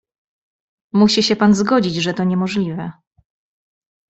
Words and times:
"Musi 0.93 1.23
się 1.23 1.35
pan 1.35 1.53
zgodzić, 1.55 1.95
że 1.95 2.13
to 2.13 2.23
niemożliwe." 2.23 2.91